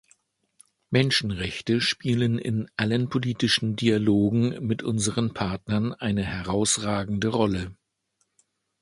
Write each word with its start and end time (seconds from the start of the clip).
Menschenrechte 0.89 1.79
spielen 1.79 2.39
in 2.39 2.67
allen 2.75 3.07
politischen 3.09 3.75
Dialogen 3.75 4.65
mit 4.65 4.81
unseren 4.81 5.35
Partnern 5.35 5.93
eine 5.93 6.23
herausragende 6.23 7.27
Rolle. 7.27 7.75